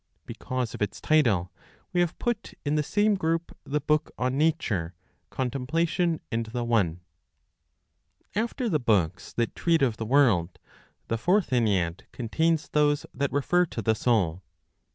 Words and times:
Because 0.25 0.73
of 0.73 0.81
its 0.81 0.99
title, 0.99 1.51
we 1.93 2.01
have 2.01 2.17
put 2.17 2.55
in 2.65 2.73
the 2.73 2.81
same 2.81 3.13
group 3.13 3.55
the 3.65 3.79
book 3.79 4.09
on 4.17 4.35
Nature, 4.35 4.95
Contemplation, 5.29 6.19
and 6.31 6.47
the 6.47 6.63
One. 6.63 7.01
After 8.33 8.67
the 8.67 8.79
books 8.79 9.31
that 9.33 9.53
treat 9.55 9.83
of 9.83 9.97
the 9.97 10.05
world, 10.07 10.57
the 11.07 11.19
Fourth 11.19 11.51
Ennead 11.51 12.05
contains 12.11 12.67
those 12.69 13.05
that 13.13 13.31
refer 13.31 13.67
to 13.67 13.81
the 13.83 13.93
soul. 13.93 14.41